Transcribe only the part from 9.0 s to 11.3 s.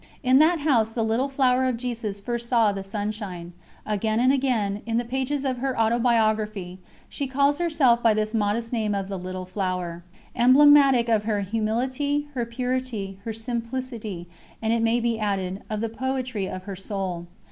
the Little Flower, emblematic of